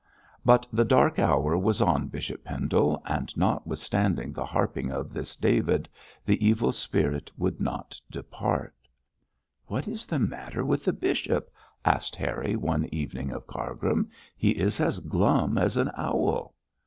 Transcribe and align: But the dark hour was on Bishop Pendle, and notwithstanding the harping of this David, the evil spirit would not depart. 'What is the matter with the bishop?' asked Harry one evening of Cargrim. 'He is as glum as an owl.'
But 0.43 0.65
the 0.73 0.83
dark 0.83 1.19
hour 1.19 1.55
was 1.55 1.79
on 1.79 2.07
Bishop 2.07 2.43
Pendle, 2.43 3.03
and 3.05 3.31
notwithstanding 3.37 4.33
the 4.33 4.47
harping 4.47 4.89
of 4.91 5.13
this 5.13 5.35
David, 5.35 5.87
the 6.25 6.43
evil 6.43 6.71
spirit 6.71 7.31
would 7.37 7.59
not 7.61 8.01
depart. 8.09 8.73
'What 9.67 9.87
is 9.87 10.07
the 10.07 10.17
matter 10.17 10.65
with 10.65 10.85
the 10.85 10.91
bishop?' 10.93 11.51
asked 11.85 12.15
Harry 12.15 12.55
one 12.55 12.87
evening 12.91 13.29
of 13.31 13.45
Cargrim. 13.45 14.09
'He 14.35 14.49
is 14.57 14.79
as 14.81 15.01
glum 15.01 15.59
as 15.59 15.77
an 15.77 15.91
owl.' 15.95 16.55